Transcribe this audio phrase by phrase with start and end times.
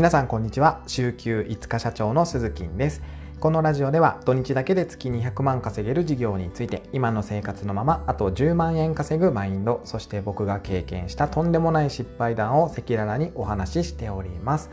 [0.00, 0.80] 皆さんこんにちは。
[0.86, 3.02] 週休5日社長の鈴木です。
[3.38, 14.70] このラジオでは土日だけで月200万稼げる事業について今の生活のままあと10万円稼ぐマインドそして僕が経験したとんでもない失敗談を赤裸々にお話ししております、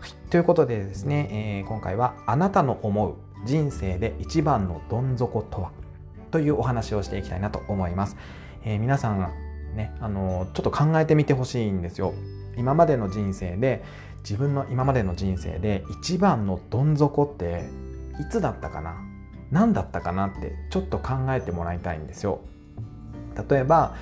[0.00, 3.14] はい、ということでですね、えー、今回はあなたの思う
[3.46, 5.70] 人生で一番のどん底とは？
[6.32, 8.16] というお話をしていきたいなと思います、
[8.64, 9.20] えー、皆さん
[9.76, 12.12] ねあのちょっと考えてみてほしいんですよ。
[12.56, 13.82] 今までの人生で
[14.24, 17.68] 自分の今までの人生で一番のどん底って
[18.18, 18.96] いつだったかな？
[19.50, 22.40] 何だったかなってちょっと考えてもらいたいんですよ。
[23.48, 23.94] 例えば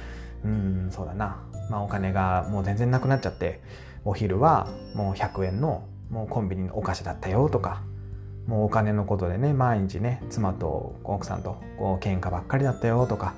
[0.45, 3.61] うんそうだな、まあ、お金がもう全然なくなっちゃって
[4.05, 7.83] お昼はもう100円のもうコンビニのお菓子だったよとか
[8.47, 13.34] もうお金のことでね毎日ね妻と奥さんとこう喧嘩ばっかりだったよとか、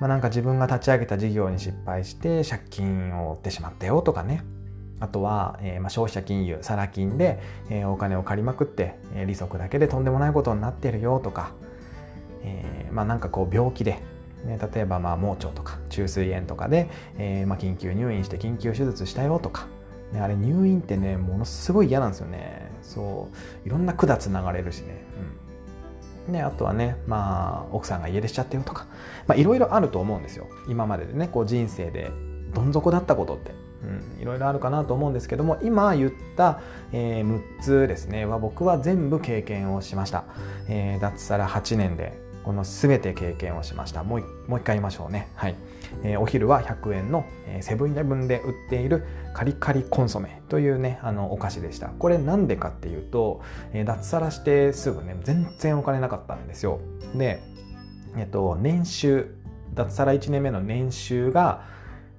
[0.00, 4.42] まあ、なんか自分が立ち上げた事業に失敗して借金を負ってしまったよとかね。
[5.00, 11.52] あとは、えー、まあ消費者金融サラ金で、えー、お金を借りまくって、えー、利息だけでとんでもないことになってるよとか、
[12.42, 14.00] え、まあなんかこう病気で、
[14.44, 19.66] ね、例えばまあ盲腸とか虫垂炎とかで、えまあ、緊急入院して緊急手術したよとか、
[20.12, 22.70] ね、あれ入院ってねものすごい嫌なんですよね。
[22.82, 23.28] そ
[23.64, 23.66] う。
[23.66, 25.04] いろんな管つながれるしね、
[26.26, 28.86] うん、であとはねまあ奥さんが家出しちゃってよとか
[29.26, 30.46] まあいろいろあると思うんですよ。
[30.68, 32.10] 今まででねこう人生で
[32.54, 33.67] どん底だったことって。
[34.20, 36.60] いろいろあるかなと思うんですけども今言った、
[36.92, 40.24] えー、6つですねは僕は全部経験をしました、
[40.68, 44.02] えー、脱サラ8年でこの全て経験をしました。
[44.02, 45.28] もうもう一回言いましょうね。
[45.34, 45.56] はい、
[46.02, 47.26] えー、お昼は100円の
[47.60, 49.04] セブンイレブンで売っている
[49.34, 51.88] カリカリコンソメというねあのお菓子でした。
[51.88, 53.42] これなんでかっていうと、
[53.74, 56.80] えー、脱サラしてすぐね全然お金なかったんですよ。
[57.14, 57.42] で
[58.16, 59.34] えっと年収
[59.74, 61.64] 脱サラ1年目の年収が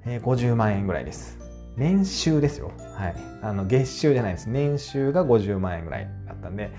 [0.05, 1.38] 50万円ぐらいです。
[1.79, 2.71] 年収ですよ。
[2.93, 3.15] はい。
[3.41, 4.47] あの、月収じゃないです。
[4.47, 6.71] 年収が50万円ぐらいだったんで、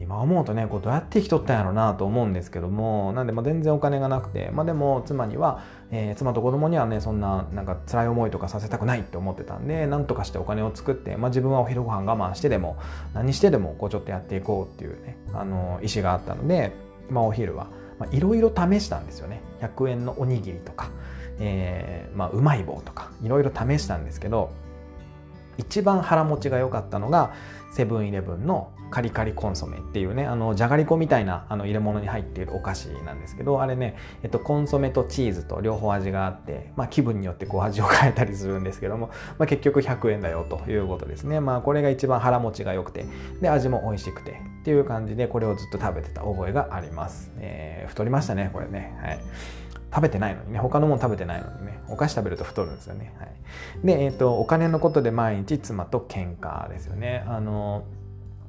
[0.00, 5.60] 今思うとね、こうどうやって生きとったんやろうなと思うんですけども、なんでまあ全然お金がなくて、まあでも妻には、
[5.90, 12.78] えー、妻と子供にはね、そんななんか辛い思いとかさせたくないって思ってたんで、なんとかしてお金を作って、まあ自分はお昼ご飯我慢してでも、
[13.12, 16.72] 何してでもこうちょっとやっていこうっていうね、あの、意思があったので、
[17.10, 17.66] まあお昼は
[18.12, 19.42] いろいろ試したんですよね。
[19.60, 20.90] 100円のおにぎりとか、
[21.40, 24.50] えー、まあ、うまい棒とかいろいろ試したんですけど
[25.56, 27.32] 一番腹持ちが良かったのが
[27.72, 41.40] セブンイレブンのカリカリコンソメっていうねあのじゃがりこみたいなあの入れ物に入っているお菓子なんですけどあれね、えっと、コンソメとチーズと両方味があって、まあ、気分によってこう味を変えたりするんですけども、まあ、結局100円だよということですね。
[41.40, 43.04] まあこれが一番腹持ちが良くて
[43.42, 48.96] で味も美味しくてっていう感じでこれをずっと食べてた覚えがあります、えー、太りましたねこれね。
[49.02, 49.20] はい。
[49.92, 53.14] 食べてないのにね、他のもの食べてないのにね、お菓子食べると太るんですよね。
[53.18, 57.24] はい、で、えっ、ー、と、お金のことで毎日妻と喧嘩ですよね。
[57.26, 57.84] あの、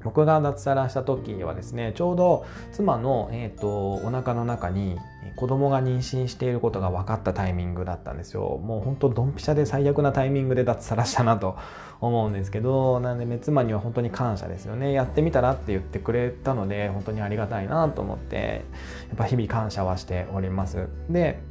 [0.03, 4.97] 僕が脱サラした時はですねちょうど妻の、えーと、お腹の中に
[5.35, 8.59] 子供が妊娠していることが分かったタイミングだったんですよ。
[8.63, 11.57] もうほんとドンピシャで最悪なタイミングで脱サラしたなと
[12.01, 14.91] 思うんですけどなんで、目、妻には本当に感謝ですよね。
[14.93, 18.63] やってみたらって言ってくれたので本当にありがたいなと思って
[19.09, 20.87] やっぱ日々感謝はしております。
[21.09, 21.41] で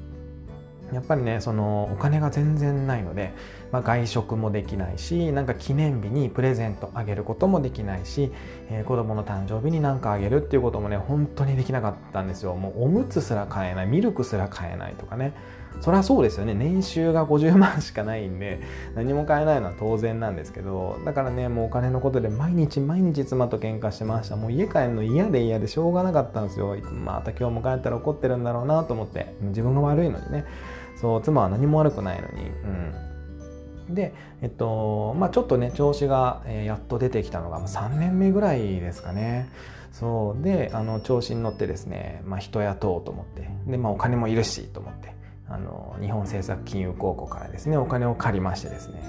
[0.93, 3.33] やっぱりねそのお金が全然ないので、
[3.73, 8.33] まあ、外食もできないしなんか記念日にプレゼントあげることもできないし、
[8.71, 12.55] えー、子供の誕生日に何かあげるっていうこともね本当にできなかったんですよ。
[12.55, 15.35] もうおむつすら買えないミルクすら買えないとかね。
[15.81, 16.55] そりゃそうですよね。
[16.55, 18.61] 年収が50万しかないんで
[18.97, 24.37] 何も買えないのは当然なんですけどだからねもうお金のことで毎日毎日妻と喧嘩してました。
[24.37, 26.77] もう家帰るの嫌で嫌でしょうがなかったんですよ。
[27.05, 30.47] また今日も帰ったら怒ってるんだろうなと思って自分が悪いのにね。
[31.01, 32.51] そう妻は何も悪くないのに、
[33.89, 39.49] うん、でえっとまあちょっとね調子が、えー、やっと出てきたのが3年目ぐらいですかね。
[39.93, 40.43] そう。
[40.43, 43.49] であの調子に乗ってですね、まあ、人雇おうと思って。
[43.67, 45.17] で、まあ、お金もいるしと思って。
[45.51, 49.03] あの日本政策金融公庫からですねお金を借りましてですね。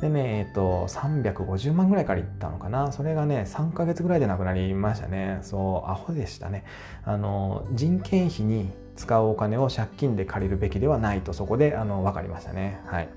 [0.00, 2.92] でね、えっと、350万ぐらい借りたのかな。
[2.92, 5.38] それがね、3ヶ月ぐらいでなくなりましたね。
[5.42, 6.64] そう、アホでしたね。
[7.04, 12.80] あの、人件費に使うお金を借金で借りるべきではないとそこであの分かりましたね。
[12.86, 13.08] はい。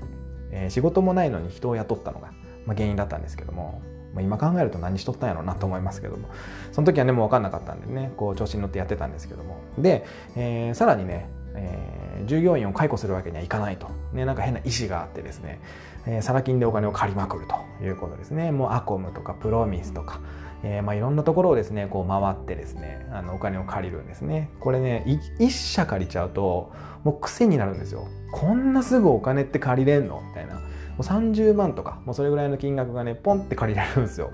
[0.51, 2.31] えー、仕事もないのに人を雇ったのが、
[2.65, 3.81] まあ、原因だったんですけども、
[4.13, 6.29] まあ、今考えると何しとったんやろうなと思いますけども
[6.71, 10.05] その時はねもう分かんなかったんでねこう調子に乗ってやってたんですけどもで、
[10.35, 11.29] えー、さらにね、
[11.59, 15.59] えー、従業員を解雇するわけにはいかないと、ね、なんか変な意思があってですね、
[16.06, 18.51] えー、サラ金でお金を借りまくるということですね。
[18.51, 20.21] もうアコムとかプロミスとか
[20.63, 24.50] えー、まあ、いろんなところをですねこう回ってですねあのお金を借りるんですね。
[24.59, 26.73] これね1社借りちゃうと
[27.03, 28.07] もう癖になるんですよ。
[28.33, 30.21] こんなすぐお金って借りれんの？
[30.27, 30.56] みたいな。
[30.56, 30.61] も
[31.00, 34.31] う30万とかもうそれぐらいの金額がねポンって借りられるんですよ。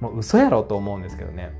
[0.00, 1.52] もう嘘やろと思うんですけどね。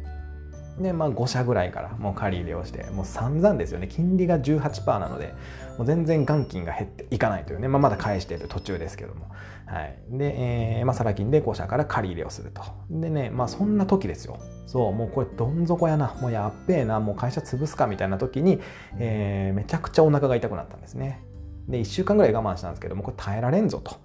[0.79, 3.89] でまあ5社ぐらいからもう借り入れをしてもう散々ですよね。
[3.89, 5.35] 金利が18%なので
[5.77, 9.27] もう全然元金が減っていかないというね、まあ、まだ返している途中ですけども。
[9.67, 9.99] はい。
[10.11, 12.63] で、えーまあ、サラ金で5社から借り入れをすると。
[12.91, 14.39] でねまあそんな時ですよ。
[14.67, 16.15] そうもうこれどん底やな。
[16.21, 17.01] もうやっべえな。
[17.01, 18.61] もう会社潰すかみたいな時に、
[18.99, 21.23] えー、めちゃくちゃお腹が痛くなったんですね。
[21.69, 23.97] で1週間ぐらい我慢したんですけどもこれ耐えられんぞと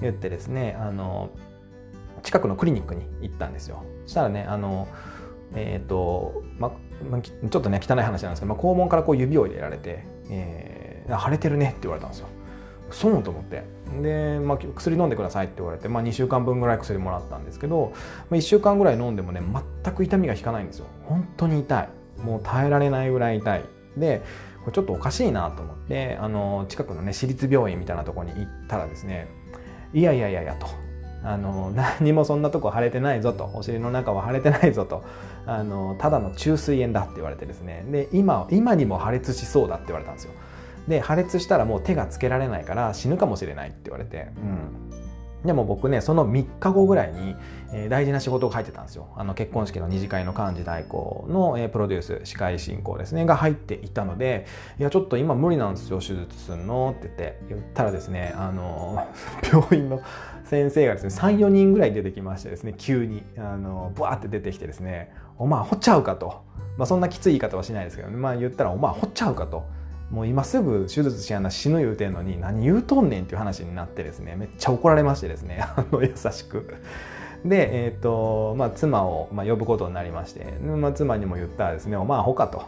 [0.00, 1.30] 言ってですねあの
[2.22, 3.84] 近くのクリニックに行ったんですよ。
[4.04, 4.88] そしたらねあの
[5.54, 6.72] え、ー、と、ま、
[7.10, 12.28] ま、ちょっとね汚い話なんですけど、まあ、肛門からこう指を入れられて、えー、腫れてるねって言われたんですよ。
[12.90, 13.62] そうと思って。
[14.02, 17.92] で、まあ、薬飲んでくださいって言われて、まあ、2週間分ぐらい薬もらったんですけど、
[18.30, 19.40] まあ、1週間ぐらい飲んでもね
[19.84, 20.86] 全く痛みが引かないんですよ。
[21.04, 21.88] 本当に痛い。
[22.22, 23.64] もう耐えられないぐらい痛い。
[23.96, 24.22] で
[24.64, 29.28] これちょっとおかしいなと思ってあの近くのね私立病院みたいなところに行ったらですね
[29.92, 30.68] いやいやいやいやと。
[31.24, 35.04] あの何もそんなとこ腫れてないぞとお尻の中は腫れてないぞと
[35.46, 37.84] あのただの虫垂炎だって言われてですね。
[37.90, 40.32] で今今にも破裂しそうだって言われたんですよ。
[40.88, 45.01] で破裂したらもう手がつけられないから死ぬかもしれないって言われて、うん、
[45.44, 47.34] でも僕ねその3日後ぐらいに、
[47.72, 49.08] えー、大事な仕事が入ってたんですよ。
[49.16, 54.46] あの結婚式の二次会の幹事代行の、えー、プロデュース司会進行ですねが入っていたので
[54.78, 57.32] 「いやちょっと今無理なんですよ手術すんの」って言って。
[57.48, 59.06] 言ったらですねあの
[59.52, 60.00] 病院の
[60.44, 66.42] 先生がですね34人ぐらい出てきましてですね急にあのブワーって出てきてですね「お前ほっちゃうか」と、
[66.76, 68.16] まあ、そんなきつい言い方はしないですけどね。
[68.16, 69.64] まあ言ったら「お前ほっちゃうか」と。
[70.12, 76.76] もう今すぐ手術しやな死ぬ言うてんのに何言うとんねんっていう話になってですねめっちゃ怒られましてですね あの優しく。
[77.44, 82.62] で、えーとまあ、妻を、まあ、呼ぶことになりまして、まあ、妻にも言ったらですね「まあ他」と。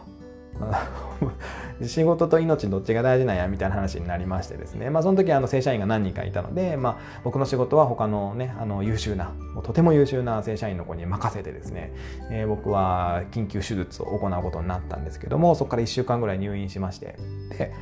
[1.85, 9.31] 仕事と命どっちが大事なんやみたいな話になりましてですね、まあ、その時あの正社員が何人かいたので、まあ、僕の仕事は他のねあの優秀な
[9.63, 11.93] とても優秀な正社員の子に任せてですね、
[12.31, 17.17] えー、僕は緊急手術を行うことになったんですけどもそこから1週間ぐらい入院しまして。
[17.49, 17.73] で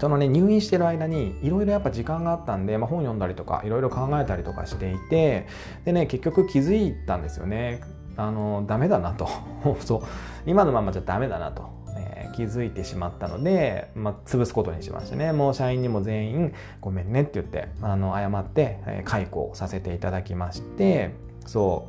[0.00, 5.46] そのね入院してる間にいろいろやっぱ時間があったんで、まあ、本読んだりとかいろいろ考えたりとかしていて
[5.84, 7.82] でね結局気づいたんですよね。
[8.16, 9.28] あのダメだなと。
[9.80, 10.02] そう。
[10.46, 15.32] 今のままじゃダメだなと、えー、気づいてしまったので、まあ、潰すことにしましたね。
[15.32, 21.10] もう社員にも全員ごめんねって言ってあの謝って、えー、解雇させていただきまして。
[21.46, 21.86] そ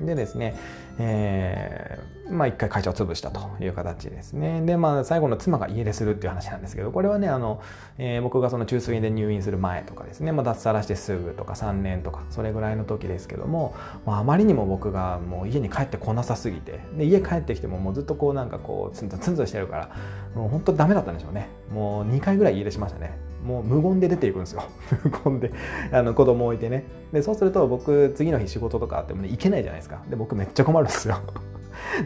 [0.00, 0.06] う。
[0.06, 0.54] でですね
[0.98, 4.62] えー、まあ一回会社を潰したという形ですね。
[4.62, 7.60] で、まあ最後の妻が家出するっていう話なんですけど、これはね、あの、
[7.98, 13.74] えー、僕がその中水で入院する前とかですね、まあ脱サラしてすぐとか3年とか、それぐらいの時ですけども、
[14.06, 19.90] まあ、あまりにも僕がもう家に帰ってこなさすぎて、で、家帰ってきてももうずっとこうなんかこうツンツンツンツンしてるから、
[20.34, 21.48] もう本当ダメだったんでしょうね。
[21.72, 23.32] もう2回ぐらい家出しましたね。
[23.44, 24.62] もう無言で出ていくんですよ
[25.04, 25.52] 無言で
[25.90, 31.16] あの子供置いてねでそうすると僕次の日仕事とかあってもね行けないじゃないですかで僕めっちゃ困るんですよ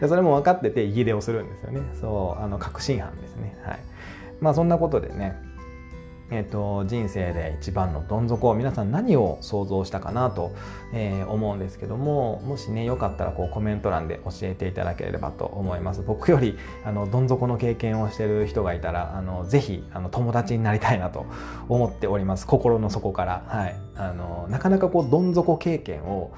[0.00, 1.80] でそれも分かってて家出をするんですよね。
[2.00, 3.56] そうあの確信犯ですね。
[3.64, 3.78] はい。
[4.40, 5.46] まあそんなことでね
[6.30, 10.52] えーと、人生で一番のどん底皆さん何を想像したかなと、
[10.92, 16.02] えー、思うんですけどももしねよかったらこうコメント欄で教えていただければと思います。
[16.02, 21.26] 僕よりあのどん底の経験をしてる人がいたらあのぜひあの友達になりたいなと
[21.68, 22.46] 思っております。
[22.46, 23.44] 心の底から。
[23.46, 23.85] はい。
[23.98, 26.32] あのなかなかこうどん底経験を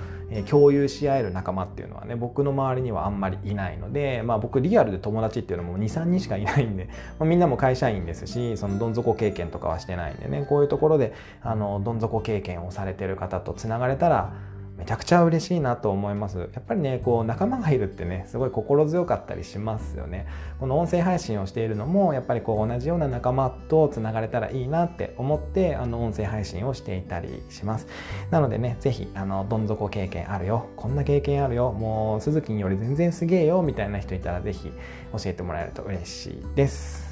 [0.49, 6.89] 共有し合える仲間っていうのはね僕の周りにはあんまりいないので、まあ、僕リアルで友達っていうのも23人しかいないんで、
[7.19, 14.35] まあ、みんなも会社員ですしそのどん底経験とかはしてないんでねこういうところであのどん底経験をされてる方とつながれたら
[14.79, 16.39] めちゃくちゃ嬉しいなと思います。
[16.39, 20.27] やっぱりね、こう仲間がいるってね、すごい心強かったりしますよね。
[20.61, 27.89] この音声配信をしているのも、やっぱりこう同じような仲間とつながれたらいいなって思って、あの音声配信をしていたりします。
[28.31, 34.71] なのでね、是非あの、どん底経験あるよ、こんな経験あるよ、もう、鈴木により全然すげえよ、みたいな人いたら是非
[35.13, 37.08] 教えてもらえると嬉しいです。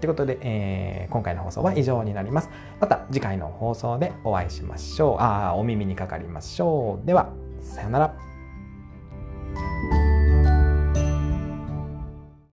[0.00, 2.50] ということで、えー、今回の放送は以上になります。
[2.80, 5.16] また次回の放送でお会いしましょう。
[5.20, 7.06] ああ、お耳にかかりましょう。
[7.06, 8.27] では、さよなら。